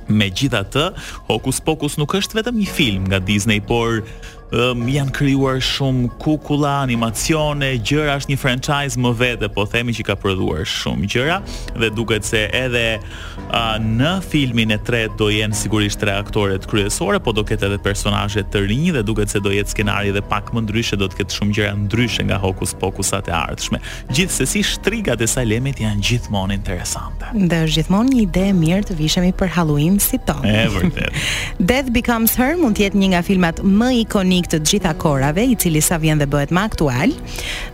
Me 0.08 0.30
gjitha 0.32 0.62
të, 0.72 0.86
Hocus 1.28 1.58
Pocus 1.60 1.98
nuk 2.00 2.14
është 2.16 2.38
vetëm 2.38 2.62
një 2.62 2.70
film 2.78 3.08
nga 3.10 3.18
Disney, 3.20 3.60
por 3.60 4.04
um, 4.52 4.82
janë 4.88 5.12
krijuar 5.16 5.58
shumë 5.64 6.08
kukulla, 6.22 6.76
animacione, 6.84 7.72
gjëra, 7.84 8.18
është 8.20 8.32
një 8.32 8.38
franchise 8.40 9.00
më 9.00 9.12
vete, 9.18 9.50
po 9.54 9.64
themi 9.68 9.94
që 9.96 10.06
ka 10.10 10.16
prodhuar 10.20 10.64
shumë 10.68 11.08
gjëra 11.12 11.38
dhe 11.78 11.90
duket 11.96 12.26
se 12.26 12.44
edhe 12.54 12.86
uh, 12.98 13.76
në 13.82 14.12
filmin 14.26 14.72
e 14.74 14.78
tretë 14.88 15.16
do 15.20 15.28
jenë 15.32 15.56
sigurisht 15.58 16.00
tre 16.02 16.14
aktorët 16.20 16.66
kryesore, 16.70 17.20
po 17.22 17.34
do 17.36 17.44
ketë 17.46 17.68
edhe 17.70 17.80
personazhe 17.84 18.44
të 18.52 18.64
rinj 18.68 18.90
dhe 18.96 19.04
duket 19.08 19.32
se 19.32 19.42
do 19.44 19.52
jetë 19.54 19.74
skenari 19.74 20.12
dhe 20.16 20.22
pak 20.30 20.52
më 20.56 20.64
ndryshe, 20.66 20.98
do 21.00 21.08
të 21.12 21.22
ketë 21.22 21.38
shumë 21.38 21.56
gjëra 21.58 21.74
ndryshe 21.84 22.26
nga 22.28 22.40
Hocus 22.42 22.74
Pocusat 22.78 23.28
e 23.30 23.34
ardhshme. 23.36 23.80
Gjithsesi 24.14 24.62
shtrigat 24.66 25.22
e 25.24 25.28
Salemit 25.30 25.82
janë 25.82 26.02
gjithmonë 26.06 26.56
interesante. 26.56 27.28
Dhe 27.34 27.62
është 27.66 27.80
gjithmonë 27.82 28.12
një 28.16 28.20
ide 28.24 28.44
e 28.48 28.54
mirë 28.56 28.82
të 28.90 28.96
vishemi 28.98 29.34
për 29.36 29.52
Halloween 29.56 29.98
si 30.02 30.20
tonë. 30.26 30.48
E 30.48 30.62
vërtet. 30.74 31.20
Death 31.70 31.92
Becomes 31.94 32.34
Her 32.38 32.54
mund 32.60 32.76
të 32.78 32.86
jetë 32.86 33.00
një 33.02 33.08
nga 33.14 33.20
filmat 33.26 33.58
më 33.64 33.88
ikonik 34.04 34.37
ikonik 34.38 34.48
të 34.48 34.58
gjitha 34.68 34.92
korave, 34.98 35.42
i 35.50 35.56
cili 35.58 35.80
sa 35.82 35.96
vjen 35.98 36.18
dhe 36.20 36.26
bëhet 36.30 36.52
më 36.54 36.62
aktual, 36.70 37.10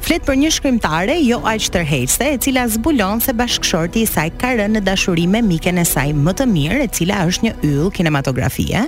flet 0.02 0.22
për 0.24 0.38
një 0.40 0.50
shkrimtare 0.56 1.16
jo 1.20 1.40
aq 1.44 1.66
tërheqëse, 1.74 2.24
e 2.24 2.40
cila 2.40 2.64
zbulon 2.72 3.20
se 3.20 3.34
bashkëshorti 3.36 4.04
i 4.04 4.08
saj 4.08 4.30
ka 4.40 4.54
rënë 4.56 4.78
në 4.78 4.84
dashuri 4.88 5.28
me 5.28 5.42
miken 5.44 5.78
e 5.78 5.84
saj 5.84 6.12
më 6.16 6.36
të 6.40 6.48
mirë, 6.48 6.80
e 6.86 6.88
cila 6.96 7.20
është 7.28 7.44
një 7.50 7.54
yll 7.68 7.92
kinematografie. 7.92 8.86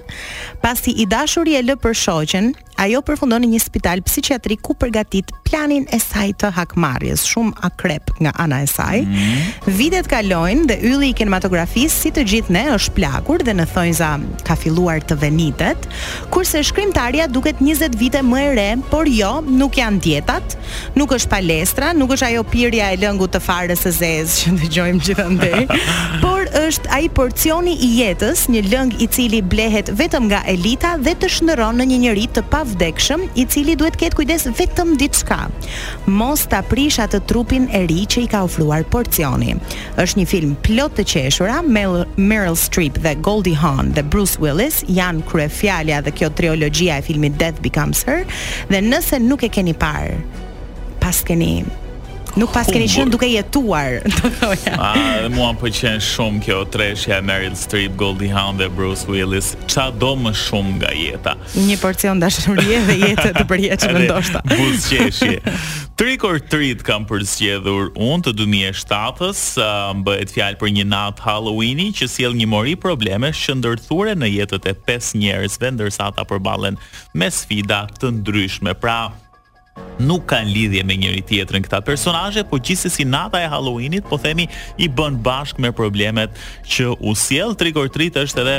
Pasi 0.65 0.97
i 0.97 1.05
dashuri 1.07 1.59
e 1.61 1.65
lë 1.69 1.77
për 1.85 1.97
shoqen, 2.01 2.55
Ajo 2.77 3.01
përfundon 3.01 3.41
në 3.41 3.49
një 3.55 3.59
spital 3.65 4.03
psiqiatrik 4.05 4.61
ku 4.67 4.75
përgatit 4.77 5.31
planin 5.49 5.87
e 5.95 5.97
saj 6.03 6.29
të 6.43 6.51
hakmarjes, 6.59 7.23
shumë 7.25 7.55
akrep 7.65 8.11
nga 8.23 8.33
ana 8.43 8.59
e 8.63 8.67
saj. 8.69 8.99
Mm 9.03 9.13
-hmm. 9.13 9.77
Vitet 9.79 10.09
kalojnë 10.13 10.67
dhe 10.69 10.77
ylli 10.91 11.09
i 11.11 11.15
kinematografisë 11.17 11.97
si 12.01 12.11
të 12.11 12.25
gjithë 12.31 12.53
ne 12.53 12.65
është 12.77 12.95
plakur 12.99 13.39
dhe 13.43 13.53
në 13.55 13.67
thonjza 13.73 14.11
ka 14.47 14.55
filluar 14.57 15.01
të 15.01 15.19
venitet, 15.21 15.89
kurse 16.31 16.65
shkrimtarja 16.65 17.27
duket 17.27 17.57
20 17.61 17.97
vite 17.97 18.19
më 18.21 18.39
e 18.51 18.55
re, 18.55 18.71
por 18.91 19.09
jo, 19.09 19.41
nuk 19.49 19.77
janë 19.77 20.01
dietat, 20.01 20.57
nuk 20.95 21.11
është 21.13 21.29
palestra, 21.29 21.93
nuk 21.93 22.11
është 22.11 22.27
ajo 22.27 22.43
pirja 22.43 22.93
e 22.93 22.97
lëngut 22.97 23.31
të 23.33 23.41
farës 23.41 23.81
së 23.87 23.91
zezë 24.01 24.35
që 24.41 24.51
dëgjojmë 24.61 25.01
gjithandej, 25.07 25.67
por 26.25 26.46
është 26.57 26.89
ai 26.97 27.05
porcioni 27.15 27.73
i 27.85 27.89
jetës, 27.99 28.47
një 28.49 28.61
lëng 28.71 28.91
i 29.05 29.09
cili 29.13 29.43
blehet 29.45 29.91
vetëm 29.99 30.25
nga 30.31 30.39
elita 30.49 30.95
dhe 31.05 31.13
të 31.21 31.29
shndërron 31.37 31.77
në 31.81 31.85
një 31.91 31.99
njerëz 32.05 32.29
të 32.39 32.43
pavdekshëm, 32.53 33.25
i 33.43 33.45
cili 33.53 33.75
duhet 33.77 33.97
të 33.99 34.01
ketë 34.05 34.19
kujdes 34.19 34.47
vetëm 34.57 34.95
diçka. 35.01 35.39
Mos 36.09 36.47
ta 36.49 36.63
prish 36.71 36.97
atë 37.03 37.21
trupin 37.29 37.67
e 37.77 37.83
ri 37.91 38.07
që 38.09 38.25
i 38.25 38.31
ka 38.33 38.41
ofruar 38.49 38.87
porcioni. 38.93 39.57
Është 40.01 40.23
një 40.23 40.27
film 40.33 40.57
plot 40.65 40.97
të 40.97 41.07
qeshura, 41.13 41.61
Mel 41.67 42.05
Meryl 42.17 42.57
Streep 42.57 42.97
dhe 43.05 43.15
Goldie 43.27 43.59
Hawn 43.61 43.93
dhe 43.97 44.03
Bruce 44.07 44.41
Willis 44.43 44.81
janë 44.89 45.27
kryefjalia 45.29 46.01
dhe 46.07 46.15
kjo 46.17 46.33
trilogjia 46.41 46.99
e 47.03 47.05
filmit 47.11 47.37
Death 47.41 47.61
Becomes 47.65 48.05
Her 48.09 48.25
dhe 48.73 48.83
nëse 48.89 49.21
nuk 49.29 49.45
e 49.49 49.53
keni 49.57 49.77
parë, 49.85 50.17
pas 51.05 51.21
keni 51.27 51.53
nuk 52.37 52.53
pas 52.53 52.69
keni 52.69 52.87
qenë 52.91 53.13
duke 53.13 53.29
jetuar, 53.33 53.99
do 54.19 54.29
thoja. 54.41 54.75
Ah, 54.77 54.97
edhe 55.21 55.31
mua 55.35 55.51
më 55.57 55.61
pëlqen 55.63 56.03
shumë 56.05 56.43
kjo 56.45 56.59
treshja 56.75 57.19
Meryl 57.25 57.57
Streep, 57.59 57.97
Goldie 58.01 58.31
Hawn 58.33 58.61
dhe 58.61 58.69
Bruce 58.77 59.09
Willis. 59.11 59.55
Ça 59.73 59.89
do 59.95 60.13
më 60.21 60.35
shumë 60.43 60.75
nga 60.83 60.93
jeta? 60.97 61.35
Një 61.57 61.79
porcion 61.83 62.21
dashurie 62.23 62.83
dhe 62.89 62.99
jetë 63.03 63.33
të 63.39 63.45
përjetshme 63.53 64.05
ndoshta. 64.05 64.45
Buzqeshi. 64.53 65.39
Trick 65.97 66.27
or 66.29 66.37
treat 66.53 66.85
kam 66.85 67.07
përzgjedhur 67.09 67.91
unë 67.97 68.27
të 68.29 68.35
2007-s, 68.43 69.45
uh, 69.63 69.93
bëhet 70.05 70.35
fjalë 70.37 70.61
për 70.61 70.75
një 70.81 70.87
natë 70.93 71.25
Halloweeni 71.25 71.89
që 71.97 72.11
sjell 72.13 72.37
një 72.37 72.51
mori 72.53 72.77
probleme 72.81 73.33
shëndërthure 73.33 74.13
në 74.21 74.29
jetët 74.35 74.69
e 74.69 74.77
pesë 74.87 75.23
njerëzve 75.25 75.73
ndërsa 75.79 76.11
ata 76.13 76.27
përballen 76.29 76.77
me 77.17 77.33
sfida 77.33 77.87
të 77.97 78.13
ndryshme. 78.19 78.77
Pra, 78.77 79.07
nuk 80.01 80.27
kanë 80.31 80.53
lidhje 80.53 80.85
me 80.87 80.97
njëri 81.01 81.23
tjetrin 81.29 81.65
këta 81.65 81.81
personazhe, 81.87 82.45
por 82.51 82.61
gjithsesi 82.65 83.05
nata 83.09 83.41
e 83.41 83.49
Halloweenit 83.51 84.05
po 84.11 84.19
themi 84.21 84.49
i 84.77 84.89
bën 84.89 85.19
bashkë 85.25 85.61
me 85.67 85.73
problemet 85.73 86.37
që 86.69 86.93
u 87.01 87.15
sjell 87.17 87.57
trikortrit 87.57 88.17
është 88.27 88.45
edhe 88.47 88.59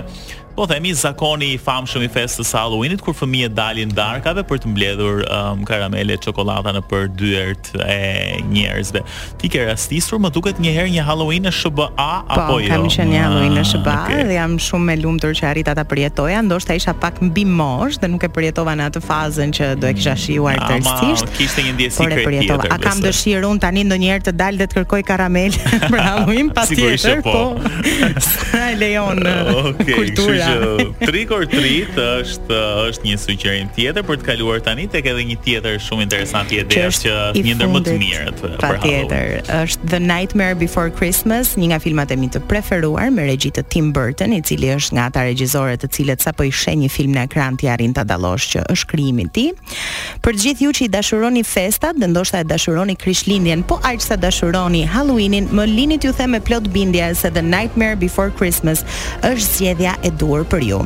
po 0.58 0.66
themi 0.66 0.90
zakoni 0.98 1.52
i 1.54 1.58
famshëm 1.62 2.08
i 2.08 2.08
festës 2.10 2.50
së 2.50 2.58
Halloweenit 2.64 3.02
kur 3.06 3.14
fëmijët 3.14 3.54
dalin 3.54 3.92
darkave 3.94 4.42
për 4.50 4.64
të 4.64 4.72
mbledhur 4.72 5.20
um, 5.28 5.60
karamele 5.70 6.16
çokoladë 6.24 6.72
në 6.74 6.80
për 6.90 7.04
dyert 7.20 7.68
e 7.86 8.40
njerëzve. 8.50 9.04
Ti 9.38 9.52
ke 9.54 9.68
rastisur, 9.70 10.18
më 10.24 10.32
duket 10.34 10.58
një 10.64 10.72
herë 10.80 10.90
një 10.96 11.04
Halloween 11.06 11.46
në 11.46 11.54
SHBA 11.60 11.88
pa, 12.00 12.08
po, 12.26 12.34
apo 12.40 12.58
jo? 12.64 12.72
Po, 12.74 12.74
kam 12.74 12.88
qenë 12.96 13.12
një 13.14 13.20
ah, 13.22 13.28
Halloween 13.28 13.54
në 13.60 13.66
SHBA 13.70 13.96
okay. 14.00 14.24
dhe 14.32 14.40
jam 14.40 14.56
shumë 14.66 14.96
e 14.96 14.96
lumtur 15.04 15.38
që 15.38 15.46
arrita 15.52 15.76
ta 15.78 15.84
përjetoja, 15.92 16.42
ndoshta 16.50 16.74
isha 16.82 16.96
pak 17.06 17.22
mbi 17.22 17.46
moshë 17.62 18.02
dhe 18.08 18.10
nuk 18.16 18.26
e 18.26 18.32
përjetova 18.40 18.74
në 18.82 18.90
atë 18.90 19.04
fazën 19.06 19.54
që 19.60 19.70
do 19.84 19.94
e 19.94 19.94
kisha 20.00 20.18
shijuar 20.24 20.58
ah, 20.58 20.72
tërësisht 20.74 21.27
kishte 21.36 21.64
një 21.66 21.74
ndjesë 21.76 21.96
sekret. 21.98 22.24
Por 22.26 22.34
e 22.34 22.42
përjetova. 22.42 22.70
A 22.74 22.78
kam 22.82 23.00
dëshirë 23.04 23.48
un 23.50 23.60
tani 23.62 23.84
ndonjëherë 23.88 24.26
të 24.28 24.34
dal 24.40 24.58
dhe 24.60 24.68
të 24.70 24.76
kërkoj 24.80 25.02
karamel 25.08 25.56
për 25.88 26.00
Halloween 26.00 26.52
patjetër, 26.56 27.22
po. 27.26 27.34
po. 27.34 27.74
Sa 28.28 28.64
e 28.72 28.76
lejon 28.80 29.22
okay, 29.26 29.94
kultura. 29.94 30.50
Okej, 30.58 30.92
trick 31.08 31.32
or 31.36 31.46
treat 31.52 31.98
është 32.04 32.62
është 32.92 33.08
një 33.08 33.18
sugjerim 33.26 33.72
tjetër 33.76 34.06
për 34.08 34.22
të 34.22 34.28
kaluar 34.32 34.62
tani 34.66 34.88
tek 34.92 35.10
edhe 35.12 35.26
një 35.34 35.40
tjetër 35.46 35.80
shumë 35.88 36.08
interesant 36.08 36.54
ide 36.56 36.68
që 36.74 36.86
është 36.92 37.16
një 37.42 37.58
ndër 37.60 37.72
më 37.76 37.84
të 37.88 37.98
mirë 38.02 38.34
të 38.38 38.48
eh, 38.50 38.58
për 38.62 38.78
Patjetër, 38.78 39.32
është 39.64 39.92
The 39.94 40.02
Nightmare 40.04 40.56
Before 40.60 40.92
Christmas, 40.94 41.56
një 41.60 41.72
nga 41.74 41.80
filmat 41.84 42.12
e 42.14 42.18
mi 42.20 42.30
të 42.34 42.42
preferuar 42.50 43.12
me 43.14 43.26
regji 43.28 43.52
të 43.58 43.64
Tim 43.72 43.92
Burton, 43.96 44.34
i 44.36 44.42
cili 44.46 44.70
është 44.74 44.96
nga 44.98 45.06
ata 45.12 45.24
regjisorë 45.28 45.76
të 45.82 45.90
cilët 45.98 46.24
sapo 46.24 46.46
i 46.48 46.52
sheh 46.54 46.76
një 46.84 46.90
film 46.94 47.16
në 47.18 47.26
ekran 47.28 47.58
ti 47.60 47.70
arrin 47.72 47.96
ta 47.98 48.04
dallosh 48.08 48.50
që 48.54 48.64
është 48.76 48.90
krijimi 48.94 49.26
i 49.28 49.32
tij. 49.36 49.78
Për 50.26 50.40
gjithë 50.46 50.64
ju 50.68 50.74
që 50.78 50.86
i 50.88 50.90
dashur 50.96 51.17
dashuroni 51.18 51.44
festat 51.44 51.96
dhe 51.98 52.08
ndoshta 52.08 52.40
e 52.40 52.44
dashuroni 52.46 52.94
krishtlindjen, 52.96 53.64
po 53.66 53.80
aq 53.84 54.02
sa 54.06 54.16
dashuroni 54.16 54.84
Halloweenin, 54.86 55.48
më 55.52 55.64
linit 55.68 56.04
ju 56.06 56.12
them 56.14 56.32
me 56.32 56.40
plot 56.40 56.68
bindje 56.74 57.16
se 57.18 57.30
The 57.30 57.42
Nightmare 57.42 57.96
Before 58.00 58.30
Christmas 58.38 58.84
është 59.30 59.48
zgjedhja 59.58 59.94
e 60.08 60.12
duhur 60.14 60.46
për 60.52 60.62
ju. 60.70 60.80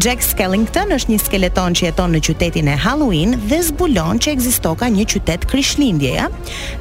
Jack 0.00 0.22
Skellington 0.22 0.92
është 0.96 1.10
një 1.12 1.18
skeleton 1.24 1.74
që 1.78 1.88
jeton 1.88 2.14
në 2.14 2.20
qytetin 2.28 2.70
e 2.70 2.76
Halloween 2.84 3.34
dhe 3.50 3.58
zbulon 3.66 4.20
që 4.24 4.36
ka 4.82 4.86
një 4.88 5.04
qytet 5.12 5.46
krishtlindjeja. 5.50 6.28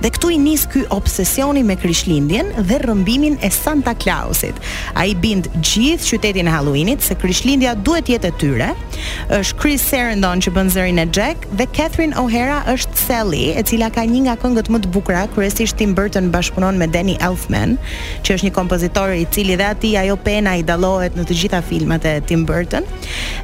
Dhe 0.02 0.10
këtu 0.14 0.30
i 0.36 0.38
nis 0.38 0.68
ky 0.72 0.86
obsesioni 0.94 1.64
me 1.66 1.76
krishtlindjen 1.76 2.52
dhe 2.58 2.80
rrëmbimin 2.86 3.38
e 3.42 3.50
Santa 3.50 3.94
Clausit. 3.96 4.56
Ai 4.96 5.16
bind 5.16 5.48
gjithë 5.62 6.06
qytetin 6.14 6.48
e 6.48 6.54
Halloweenit 6.56 7.02
se 7.02 7.16
krishtlindja 7.18 7.74
duhet 7.82 8.10
jetë 8.14 8.30
e 8.32 8.36
tyre. 8.40 8.70
Është 9.40 9.58
Chris 9.62 9.86
Sarandon 9.92 10.42
që 10.44 10.54
bën 10.56 10.72
zërin 10.78 11.02
e 11.04 11.08
Jack 11.10 11.48
dhe 11.56 11.66
Catherine 11.78 12.16
O'Hara 12.20 12.62
është 12.74 12.91
është 12.92 13.08
Sally, 13.08 13.46
e 13.56 13.62
cila 13.64 13.88
ka 13.94 14.04
një 14.06 14.22
nga 14.26 14.34
këngët 14.40 14.70
më 14.74 14.80
të 14.84 14.90
bukura, 14.94 15.24
kryesisht 15.32 15.78
Tim 15.80 15.94
Burton 15.96 16.30
bashkëpunon 16.34 16.78
me 16.78 16.88
Danny 16.92 17.16
Elfman, 17.24 17.78
që 18.26 18.36
është 18.36 18.48
një 18.50 18.54
kompozitor 18.56 19.14
i 19.16 19.26
cili 19.32 19.56
dhe 19.60 19.68
aty 19.72 19.94
ajo 20.00 20.16
pena 20.20 20.56
i 20.60 20.64
dallohet 20.64 21.16
në 21.18 21.26
të 21.28 21.38
gjitha 21.42 21.60
filmat 21.66 22.06
e 22.10 22.16
Tim 22.28 22.44
Burton. 22.46 22.86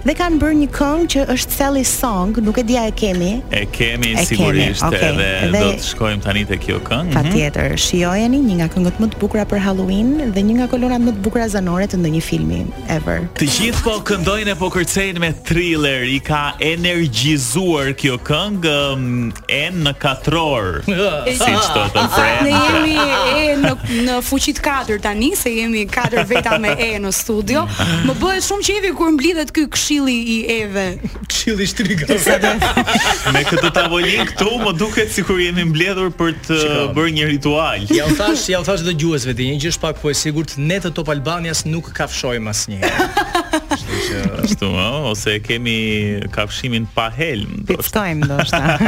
Dhe 0.06 0.16
kanë 0.16 0.39
bërë 0.42 0.58
një 0.62 0.68
këngë 0.75 1.08
që 1.13 1.25
është 1.36 1.58
Sally 1.60 1.86
Song, 1.88 2.36
nuk 2.46 2.60
e 2.62 2.66
dia 2.70 2.84
e 2.89 2.94
kemi. 2.96 3.32
E 3.56 3.63
kemi 3.72 4.13
e 4.20 4.25
sigurisht 4.27 4.84
okay. 4.86 5.12
edhe 5.12 5.30
dhe... 5.54 5.63
do 5.63 5.72
të 5.80 5.88
shkojmë 5.94 6.25
tani 6.27 6.44
te 6.51 6.60
kjo 6.62 6.82
këngë. 6.88 7.10
Mhm. 7.12 7.18
Patjetër, 7.18 7.77
shijojeni 7.88 8.44
një 8.50 8.60
nga 8.62 8.70
këngët 8.75 9.01
më 9.04 9.12
të 9.16 9.22
bukura 9.24 9.48
për 9.50 9.63
Halloween 9.66 10.13
dhe 10.36 10.46
një 10.50 10.60
nga 10.62 10.70
kolonat 10.75 11.04
më 11.08 11.16
të 11.18 11.25
bukura 11.27 11.48
zanore 11.56 11.88
të 11.92 12.01
ndonjë 12.01 12.24
filmi 12.27 12.62
ever. 12.94 13.25
Të 13.39 13.51
gjithë 13.58 13.86
po 13.88 13.98
këndojnë 14.12 14.54
e 14.56 14.60
po 14.63 14.72
kërcejnë 14.75 15.24
me 15.25 15.34
thriller, 15.48 16.06
i 16.18 16.22
ka 16.30 16.44
energjizuar 16.74 17.92
kjo 18.00 18.18
këngë. 18.27 18.77
Mm, 18.98 19.37
e 19.48 19.67
në 19.74 19.94
katror. 20.01 20.79
Si 21.38 21.39
që 21.39 21.84
të 21.94 22.03
thënë. 22.13 22.44
Ne 22.46 22.53
jemi 22.56 22.96
e 22.98 23.56
në 23.62 23.72
në 24.08 24.15
fuqi 24.25 24.53
katërt 24.63 25.01
tani, 25.06 25.32
se 25.38 25.51
jemi 25.53 25.82
katër 25.89 26.24
veta 26.29 26.58
me 26.62 26.72
e 26.84 26.94
në 27.01 27.12
studio. 27.15 27.63
Më 28.08 28.15
bëhet 28.22 28.46
shumë 28.48 28.75
evi 28.77 28.91
kur 28.98 29.12
mblidhet 29.15 29.51
ky 29.56 29.65
këshilli 29.74 30.15
i 30.34 30.38
Eve. 30.60 30.86
Këshilli 31.29 31.67
shtriga 31.70 32.08
shtrigës. 32.10 32.75
Me 33.36 33.41
këtë 33.48 33.72
tavolin 33.75 34.24
këtu, 34.32 34.48
më 34.63 34.72
duket 34.79 35.12
sikur 35.15 35.39
jemi 35.41 35.65
mbledhur 35.72 36.12
për 36.17 36.34
të 36.48 36.60
bërë 36.96 37.13
një 37.17 37.29
ritual. 37.34 37.88
Ja 37.94 38.08
u 38.08 38.15
thash, 38.17 38.48
ja 38.53 38.60
u 38.62 38.65
thash 38.67 38.86
dëgjuesve, 38.88 39.36
ti 39.38 39.50
një 39.51 39.60
gjë 39.65 39.74
është 39.74 39.84
pak 39.88 40.01
po 40.01 40.12
e 40.12 40.15
sigurt, 40.22 40.56
ne 40.60 40.79
të 40.82 40.94
Top 40.98 41.12
Albanias 41.13 41.63
nuk 41.70 41.91
kafshojmë 41.98 42.53
asnjëherë. 42.53 43.10
Ashtu, 44.16 44.68
a, 44.78 45.04
ose 45.12 45.40
kemi 45.44 46.22
kafshimin 46.32 46.88
pa 46.96 47.10
helm. 47.12 47.64
Pitstojmë 47.68 48.28
do 48.30 48.38
shta. 48.48 48.78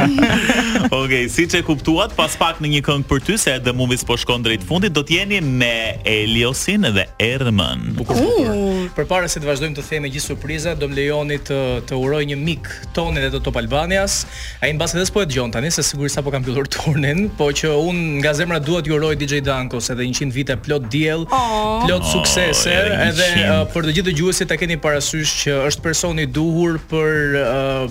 Okej, 0.88 0.90
okay, 0.96 1.22
si 1.32 1.44
që 1.50 1.60
kuptuat, 1.66 2.14
pas 2.16 2.32
pak 2.40 2.60
në 2.64 2.70
një 2.76 2.80
këngë 2.86 3.08
për 3.10 3.22
ty, 3.26 3.36
se 3.40 3.52
edhe 3.58 3.74
muvis 3.76 4.04
po 4.08 4.16
shkon 4.20 4.44
drejtë 4.46 4.68
fundit, 4.68 4.94
do 4.96 5.02
t'jeni 5.06 5.42
me 5.44 5.72
Eliosin 6.08 6.86
dhe 6.96 7.04
Erman 7.22 7.84
Bukur, 7.98 8.16
po 8.16 9.04
uh. 9.04 9.28
se 9.28 9.42
të 9.42 9.48
vazhdojmë 9.48 9.76
të 9.80 9.84
theme 9.90 10.10
gjithë 10.14 10.28
surpriza, 10.30 10.74
do 10.80 10.88
më 10.90 10.98
lejoni 11.02 11.40
të, 11.48 11.60
të 11.90 12.00
uroj 12.00 12.22
një 12.32 12.38
mik 12.40 12.70
tonin 12.96 13.20
dhe 13.26 13.32
të 13.34 13.42
top 13.48 13.60
Albanias. 13.60 14.22
A 14.64 14.70
i 14.72 14.76
në 14.76 14.88
edhe 14.90 15.06
s'po 15.08 15.24
e 15.24 15.48
tani, 15.52 15.70
se 15.70 15.82
sigurisht 15.84 16.18
apo 16.18 16.30
po 16.30 16.34
kam 16.36 16.44
pjullur 16.46 16.68
tonin, 16.76 17.28
po 17.36 17.50
që 17.52 17.74
unë 17.76 18.08
nga 18.24 18.34
zemra 18.38 18.60
duhet 18.60 18.88
ju 18.88 18.96
uroj 18.96 19.14
DJ 19.20 19.42
Dankos 19.46 19.90
edhe 19.92 20.08
100 20.08 20.32
vite 20.32 20.56
plot 20.64 20.88
djel, 20.88 21.26
oh. 21.30 21.84
plot 21.86 22.00
oh, 22.00 22.10
suksese, 22.16 22.72
edhe 23.10 23.30
uh, 23.44 23.62
për 23.70 23.90
të 23.90 23.96
gjithë 23.98 24.08
të 24.10 24.16
gjuhësit 24.16 24.56
keni 24.60 24.76
para 24.80 25.00
parasysh 25.10 25.44
që 25.44 25.52
është 25.68 25.82
personi 25.84 26.24
duhur 26.30 26.78
për 26.88 27.36
uh, 27.38 27.90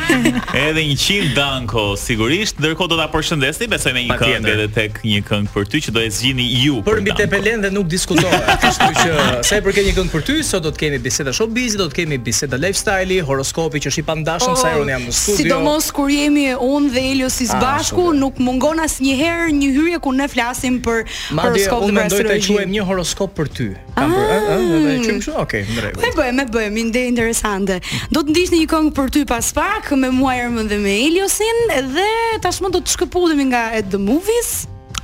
edhe 0.67 0.81
100 0.83 1.33
Danko, 1.35 1.95
sigurisht. 1.97 2.59
Ndërkohë 2.59 2.89
do 2.91 2.97
ta 2.99 3.07
përshëndesni, 3.13 3.67
besoj 3.71 3.93
me 3.95 4.03
një 4.07 4.17
këngë 4.19 4.53
edhe 4.53 4.67
tek 4.75 4.99
një 5.05 5.21
këngë 5.27 5.53
për 5.53 5.69
ty 5.71 5.81
që 5.87 5.93
do 5.95 6.03
e 6.03 6.09
zgjini 6.17 6.47
ju. 6.65 6.81
Për 6.87 7.01
mbi 7.03 7.15
Tepelen 7.19 7.63
dhe 7.65 7.71
nuk 7.75 7.87
diskutohet. 7.89 8.49
Kështu 8.63 8.89
që 8.99 9.27
sa 9.49 9.59
i 9.59 9.63
përket 9.67 9.89
një 9.89 9.95
këngë 9.99 10.13
për 10.15 10.25
ty, 10.29 10.37
sot 10.49 10.65
do 10.65 10.73
të 10.75 10.83
kemi 10.85 11.01
biseda 11.07 11.33
showbiz, 11.35 11.77
do 11.79 11.89
të 11.91 11.99
kemi 12.01 12.19
biseda 12.25 12.59
lifestyle, 12.61 13.19
horoskopi 13.29 13.83
që 13.85 13.93
është 13.93 14.03
i 14.03 14.07
pandashëm 14.09 14.55
oh, 14.55 14.59
sa 14.59 14.73
ironia 14.75 14.97
jam 14.97 15.07
në 15.09 15.15
studio. 15.15 15.39
Sidomos 15.43 15.91
kur 15.95 16.11
jemi 16.13 16.49
unë 16.55 16.93
dhe 16.95 17.05
Elio 17.11 17.31
si 17.33 17.47
ah, 17.49 17.59
bashku, 17.61 18.09
nuk 18.17 18.39
mungon 18.43 18.81
asnjëherë 18.85 19.49
një 19.59 19.69
hyrje 19.75 20.01
ku 20.03 20.13
ne 20.19 20.27
flasim 20.31 20.79
për 20.85 21.05
horoskopin 21.39 21.98
pra 21.99 22.07
mendoj 22.07 22.39
të 22.39 22.55
quajmë 22.55 22.75
një 22.75 22.85
horoskop 22.87 23.33
për 23.37 23.49
ty. 23.55 23.67
Kam 23.97 24.13
bërë, 24.15 24.23
ëh, 24.23 24.33
ah. 24.35 24.39
ah, 24.39 24.55
ah, 24.55 24.63
edhe 24.63 24.79
e 24.79 25.03
quajmë 25.03 25.19
kështu. 25.19 25.33
Okej, 25.43 25.63
okay, 25.63 25.75
ndrej. 25.75 25.93
Po 25.99 26.11
bëjmë, 26.19 26.45
e 26.45 26.55
bëjmë 26.55 26.75
një 26.77 26.83
ide 26.91 27.03
interesante. 27.11 27.79
Do 28.13 28.23
të 28.23 28.33
ndijni 28.33 28.61
një 28.63 28.69
këngë 28.73 28.93
për 28.99 29.13
ty 29.15 29.23
pas 29.29 29.51
pak 29.59 29.91
me 29.99 30.11
Muajërmën 30.19 30.67
dhe 30.71 30.77
me 30.83 30.93
Eliosin 31.05 31.61
dhe 31.95 32.09
tashmë 32.43 32.71
do 32.73 32.81
të 32.83 32.95
shkëputemi 32.97 33.45
nga 33.51 33.65
At 33.79 33.91
the 33.93 33.99
Movies. 34.01 34.51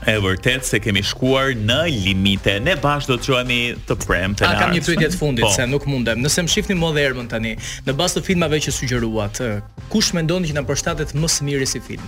E 0.05 0.19
vërtet 0.21 0.67
se 0.67 0.77
kemi 0.83 1.01
shkuar 1.01 1.53
në 1.57 1.79
limite. 2.03 2.59
Ne 2.61 2.75
bash 2.81 3.07
do 3.09 3.15
të 3.17 3.25
çojemi 3.29 3.59
të 3.89 3.95
premtë 4.03 4.45
na. 4.45 4.51
A 4.53 4.59
kam 4.61 4.75
një 4.75 4.83
pyetje 4.85 5.11
të 5.15 5.17
fundit 5.21 5.45
po. 5.47 5.49
se 5.55 5.65
nuk 5.71 5.87
mundem. 5.89 6.21
Nëse 6.21 6.43
më 6.45 6.53
shifni 6.53 6.77
më 6.77 6.91
dhërmën 6.97 7.31
tani, 7.31 7.55
në 7.87 7.95
bazë 7.97 8.19
të 8.19 8.25
filmave 8.29 8.59
që 8.67 8.75
sugjeruat, 8.79 9.41
kush 9.89 10.11
mendoni 10.13 10.51
që 10.53 10.59
na 10.61 10.65
përshtatet 10.67 11.15
më 11.17 11.31
së 11.37 11.49
miri 11.49 11.65
si 11.71 11.81
film? 11.81 12.05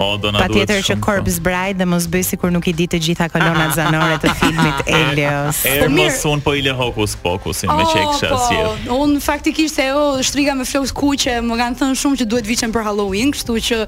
O, 0.00 0.16
do 0.16 0.30
na 0.32 0.38
duhet. 0.40 0.48
Patjetër 0.52 0.80
që 0.88 0.94
Corps 1.04 1.20
po. 1.20 1.32
Bride 1.44 1.76
dhe 1.76 1.84
mos 1.86 2.06
bëj 2.08 2.22
sikur 2.32 2.50
nuk 2.54 2.64
i 2.72 2.72
di 2.72 2.86
të 2.88 3.00
gjitha 3.04 3.26
kolonat 3.32 3.74
zanore 3.78 4.16
të 4.22 4.32
filmit 4.38 4.80
Elios. 4.88 5.60
Po 5.82 5.90
mirë, 5.92 6.14
son 6.16 6.40
po 6.44 6.54
i 6.56 6.62
le 6.64 6.72
hokus 6.78 7.16
pokusin 7.20 7.68
me 7.76 7.84
çeksh 7.92 8.24
oh, 8.24 8.38
asaj. 8.38 8.62
Po, 8.88 8.98
un 9.04 9.14
faktikisht 9.20 9.82
e 9.84 9.90
o 9.92 10.06
shtriga 10.24 10.56
me 10.56 10.64
flokë 10.66 10.96
kuqe, 11.04 11.36
më 11.44 11.60
kanë 11.62 11.80
thënë 11.84 12.00
shumë 12.00 12.22
që 12.24 12.30
duhet 12.32 12.48
viçen 12.48 12.72
për 12.74 12.88
Halloween, 12.88 13.34
kështu 13.36 13.58
që 13.68 13.82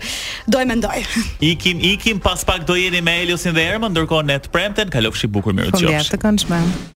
do 0.53 0.61
e 0.63 0.69
mendoj. 0.75 1.01
Ikim, 1.53 1.81
ikim, 1.97 2.21
pas 2.29 2.45
pak 2.45 2.69
do 2.69 2.77
jeni 2.77 3.01
me 3.03 3.17
Eliosin 3.25 3.57
dhe 3.57 3.65
Ermën, 3.73 3.89
ndërkohë 3.97 4.29
ne 4.29 4.41
të 4.45 4.53
premten, 4.53 4.93
kalofshi 4.93 5.33
bukur 5.33 5.57
me 5.57 5.71
rrugë. 5.71 5.81
Faleminderit 5.81 6.13
të 6.19 6.25
këndshme. 6.27 6.91